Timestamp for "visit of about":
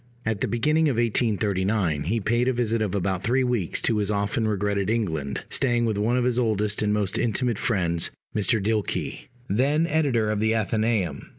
2.53-3.21